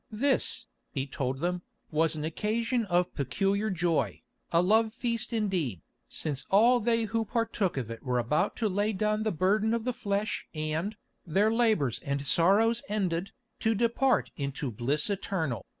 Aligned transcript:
This, 0.09 0.65
he 0.89 1.05
told 1.05 1.41
them, 1.41 1.61
was 1.91 2.15
an 2.15 2.23
occasion 2.25 2.85
of 2.85 3.13
peculiar 3.13 3.69
joy, 3.69 4.23
a 4.51 4.59
love 4.59 4.95
feast 4.95 5.31
indeed, 5.31 5.81
since 6.09 6.43
all 6.49 6.79
they 6.79 7.03
who 7.03 7.23
partook 7.23 7.77
of 7.77 7.91
it 7.91 8.01
were 8.01 8.17
about 8.17 8.55
to 8.55 8.67
lay 8.67 8.93
down 8.93 9.21
the 9.21 9.31
burden 9.31 9.75
of 9.75 9.83
the 9.83 9.93
flesh 9.93 10.47
and, 10.55 10.95
their 11.23 11.53
labours 11.53 11.99
and 11.99 12.25
sorrows 12.25 12.81
ended, 12.89 13.31
to 13.59 13.75
depart 13.75 14.31
into 14.35 14.71
bliss 14.71 15.07
eternal. 15.07 15.67